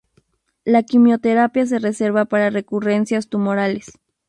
La 0.65 0.81
quimioterapia 0.81 1.63
se 1.67 1.77
reserva 1.77 2.25
para 2.25 2.49
recurrencias 2.49 3.29
tumorales. 3.29 3.99